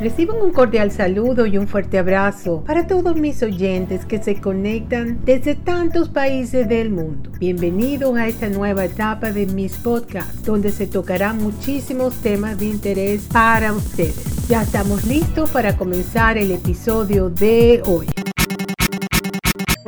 [0.00, 5.20] Reciban un cordial saludo y un fuerte abrazo para todos mis oyentes que se conectan
[5.26, 7.30] desde tantos países del mundo.
[7.38, 13.28] Bienvenidos a esta nueva etapa de mis podcasts, donde se tocarán muchísimos temas de interés
[13.30, 14.48] para ustedes.
[14.48, 18.06] Ya estamos listos para comenzar el episodio de hoy.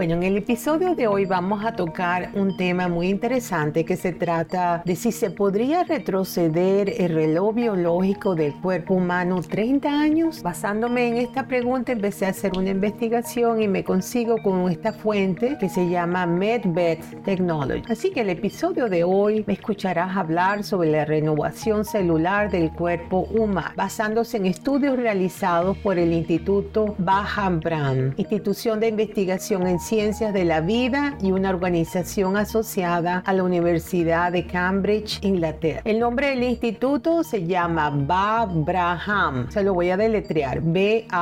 [0.02, 4.10] Bueno, en el episodio de hoy vamos a tocar un tema muy interesante que se
[4.10, 10.42] trata de si se podría retroceder el reloj biológico del cuerpo humano 30 años.
[10.42, 15.56] Basándome en esta pregunta empecé a hacer una investigación y me consigo con esta fuente
[15.60, 17.84] que se llama MedBed Technology.
[17.88, 23.28] Así que el episodio de hoy me escucharás hablar sobre la renovación celular del cuerpo
[23.30, 29.91] humano, basándose en estudios realizados por el Instituto Baham Brand, institución de investigación en Ciencias
[29.92, 35.82] de la Vida y una organización asociada a la Universidad de Cambridge, Inglaterra.
[35.84, 39.50] El nombre del instituto se llama Babraham.
[39.50, 40.62] Se lo voy a deletrear.
[40.62, 41.18] B-A-B-R-A-H-A-M.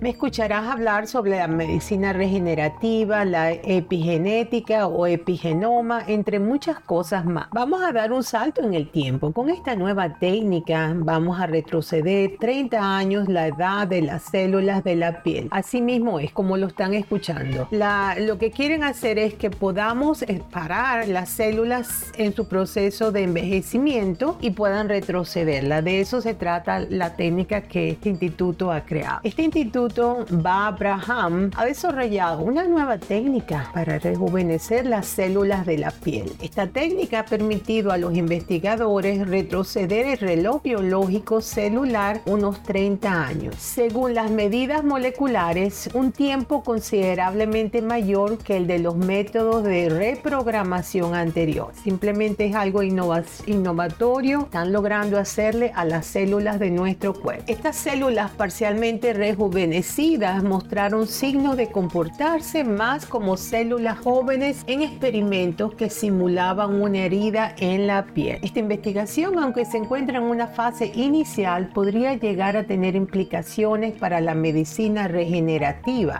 [0.00, 7.48] Me escucharás hablar sobre la medicina regenerativa, la epigenética o epigenoma, entre muchas cosas más.
[7.50, 9.32] Vamos a dar un salto en el tiempo.
[9.32, 14.94] Con esta nueva técnica vamos a retroceder 30 años la edad de las células de
[14.94, 17.68] la piel Así mismo es como lo están escuchando.
[17.70, 24.38] lo que quieren hacer es que podamos parar las células en su proceso de envejecimiento
[24.40, 25.80] y puedan retrocederla.
[25.80, 29.20] De eso se trata la técnica que este instituto ha creado.
[29.22, 36.32] Este instituto, Abraham, ha desarrollado una nueva técnica para rejuvenecer las células de la piel.
[36.42, 43.54] Esta técnica ha permitido a los investigadores retroceder el reloj biológico celular unos 30 años.
[43.60, 45.51] Según las medidas moleculares,
[45.92, 51.72] un tiempo considerablemente mayor que el de los métodos de reprogramación anterior.
[51.84, 57.44] Simplemente es algo innovatorio, están logrando hacerle a las células de nuestro cuerpo.
[57.48, 65.90] Estas células parcialmente rejuvenecidas mostraron signos de comportarse más como células jóvenes en experimentos que
[65.90, 68.38] simulaban una herida en la piel.
[68.42, 74.22] Esta investigación, aunque se encuentra en una fase inicial, podría llegar a tener implicaciones para
[74.22, 75.41] la medicina regenerativa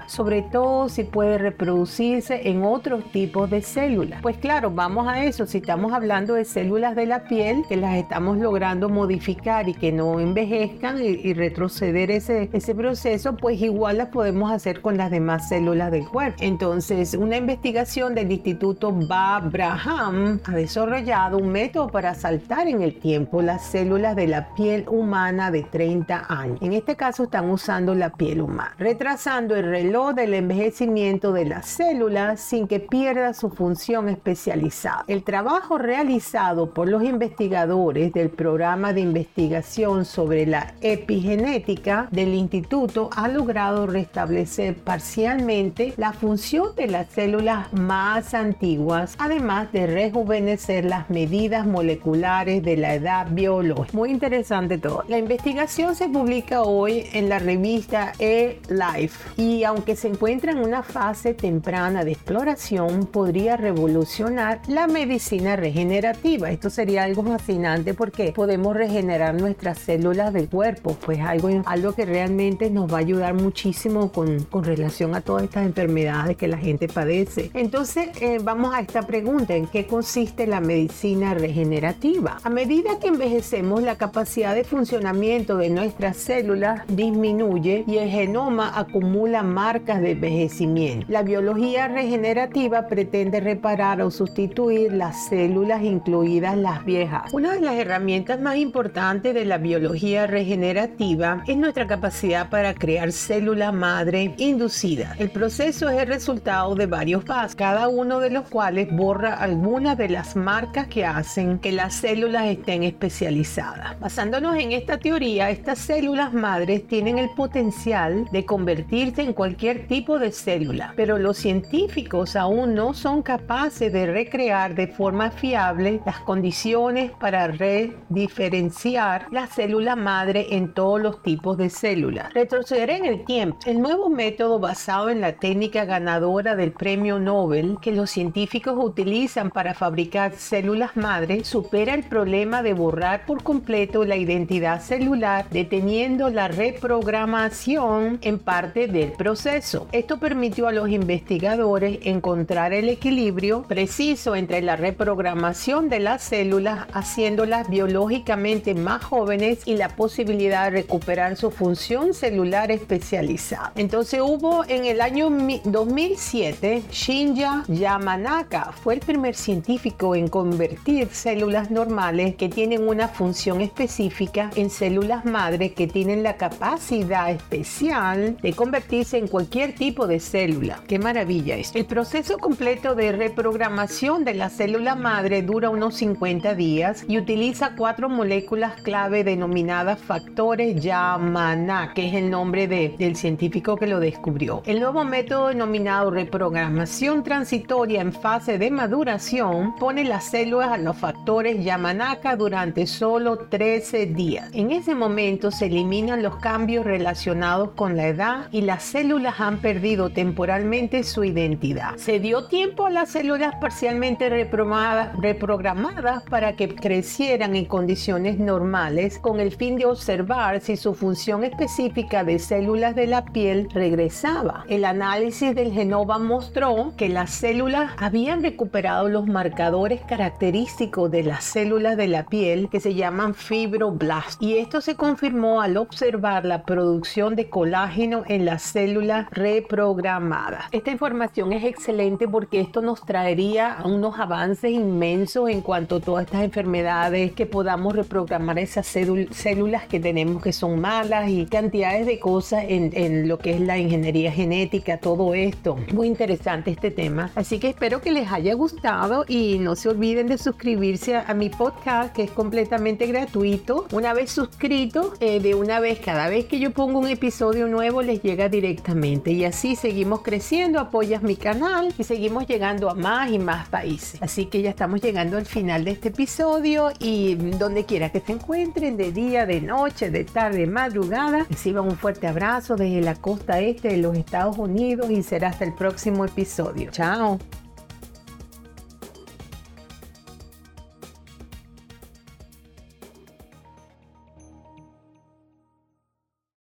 [0.07, 4.21] sobre todo si puede reproducirse en otros tipos de células.
[4.23, 7.97] Pues claro, vamos a eso, si estamos hablando de células de la piel que las
[7.97, 14.09] estamos logrando modificar y que no envejezcan y, retroceder ese, ese proceso, pues igual las
[14.09, 16.37] podemos hacer con las demás células del cuerpo.
[16.41, 23.43] Entonces, una investigación del Instituto Babraham ha desarrollado un método para saltar en el tiempo
[23.43, 26.59] las células de la piel humana de 30 años.
[26.61, 28.75] En este caso están usando la piel humana
[29.13, 35.05] retrasando el reloj del envejecimiento de las células sin que pierda su función especializada.
[35.07, 43.11] El trabajo realizado por los investigadores del programa de investigación sobre la epigenética del instituto
[43.15, 51.11] ha logrado restablecer parcialmente la función de las células más antiguas, además de rejuvenecer las
[51.11, 53.95] medidas moleculares de la edad biológica.
[53.95, 55.05] Muy interesante todo.
[55.09, 59.02] La investigación se publica hoy en la revista E-Life
[59.37, 66.51] y aunque se encuentra en una fase temprana de exploración, podría revolucionar la medicina regenerativa.
[66.51, 72.05] Esto sería algo fascinante porque podemos regenerar nuestras células del cuerpo, pues algo, algo que
[72.05, 76.59] realmente nos va a ayudar muchísimo con, con relación a todas estas enfermedades que la
[76.59, 77.51] gente padece.
[77.55, 82.39] Entonces, eh, vamos a esta pregunta, ¿en qué consiste la medicina regenerativa?
[82.43, 88.69] A medida que envejecemos, la capacidad de funcionamiento de nuestras células disminuye y el genoma
[88.93, 91.07] acumula marcas de envejecimiento.
[91.09, 97.33] La biología regenerativa pretende reparar o sustituir las células, incluidas las viejas.
[97.33, 103.13] Una de las herramientas más importantes de la biología regenerativa es nuestra capacidad para crear
[103.13, 105.19] células madre inducidas.
[105.19, 109.97] El proceso es el resultado de varios pasos, cada uno de los cuales borra algunas
[109.97, 113.99] de las marcas que hacen que las células estén especializadas.
[114.01, 119.87] Basándonos en esta teoría, estas células madres tienen el potencial de convertirse convertirse en cualquier
[119.87, 126.01] tipo de célula, pero los científicos aún no son capaces de recrear de forma fiable
[126.05, 132.33] las condiciones para rediferenciar la célula madre en todos los tipos de células.
[132.35, 133.59] Retroceder en el tiempo.
[133.67, 139.51] El nuevo método basado en la técnica ganadora del premio Nobel que los científicos utilizan
[139.51, 146.31] para fabricar células madre supera el problema de borrar por completo la identidad celular deteniendo
[146.31, 149.87] la reprogramación en parte del proceso.
[149.93, 156.87] Esto permitió a los investigadores encontrar el equilibrio preciso entre la reprogramación de las células,
[156.93, 163.73] haciéndolas biológicamente más jóvenes y la posibilidad de recuperar su función celular especializada.
[163.77, 165.29] Entonces hubo en el año
[165.65, 173.61] 2007, Shinya Yamanaka fue el primer científico en convertir células normales que tienen una función
[173.61, 180.21] específica en células madre que tienen la capacidad especial de convertirse en cualquier tipo de
[180.21, 180.81] célula.
[180.87, 181.75] ¡Qué maravilla es!
[181.75, 187.75] El proceso completo de reprogramación de la célula madre dura unos 50 días y utiliza
[187.77, 194.63] cuatro moléculas clave denominadas factores Yamanaka, que es el nombre del científico que lo descubrió.
[194.67, 200.97] El nuevo método denominado reprogramación transitoria en fase de maduración pone las células a los
[200.97, 204.51] factores Yamanaka durante solo 13 días.
[204.53, 209.59] En ese momento se eliminan los cambios relacionados con la edad y las células han
[209.59, 211.97] perdido temporalmente su identidad.
[211.97, 219.41] Se dio tiempo a las células parcialmente reprogramadas para que crecieran en condiciones normales con
[219.41, 224.65] el fin de observar si su función específica de células de la piel regresaba.
[224.69, 231.45] El análisis del genoma mostró que las células habían recuperado los marcadores característicos de las
[231.45, 236.63] células de la piel que se llaman fibroblastos y esto se confirmó al observar la
[236.65, 240.65] producción de colágeno en las células reprogramadas.
[240.73, 246.25] Esta información es excelente porque esto nos traería unos avances inmensos en cuanto a todas
[246.25, 252.19] estas enfermedades que podamos reprogramar esas células que tenemos que son malas y cantidades de
[252.19, 255.77] cosas en, lo que es la ingeniería genética, todo esto.
[255.93, 257.31] Muy interesante este tema.
[257.35, 261.35] Así que espero que les haya gustado y no se olviden de suscribirse a, a
[261.35, 263.87] mi podcast que es completamente gratuito.
[263.93, 268.03] Una vez suscrito, eh, de una vez, cada vez que yo pongo un episodio nuevo,
[268.03, 269.33] les llega directamente.
[269.33, 274.23] Y así seguimos creciendo, apoyas mi canal y seguimos llegando a más y más países.
[274.23, 278.33] Así que ya estamos llegando al final de este episodio y donde quiera que se
[278.33, 283.61] encuentren, de día, de noche, de tarde, madrugada, reciban un fuerte abrazo desde la costa
[283.61, 286.91] este de los Estados Unidos y será hasta el próximo episodio.
[286.91, 287.39] Chao.